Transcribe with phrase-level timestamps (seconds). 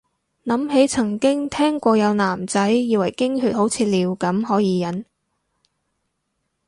[0.45, 5.05] 諗起曾經聽過有男仔以為經血好似尿咁可以忍